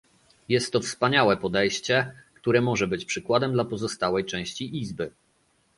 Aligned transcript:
Jest 0.49 0.73
to 0.73 0.79
wspaniałe 0.79 1.37
podejście, 1.37 2.11
które 2.35 2.61
może 2.61 2.87
być 2.87 3.05
przykładem 3.05 3.53
dla 3.53 3.65
pozostałej 3.65 4.25
części 4.25 4.77
Izby 4.81 5.11